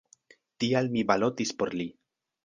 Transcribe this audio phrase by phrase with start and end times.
[0.63, 1.87] Tial mi balotis por li.